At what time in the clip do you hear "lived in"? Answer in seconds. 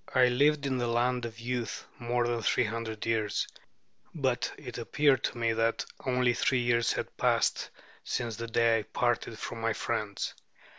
0.28-0.76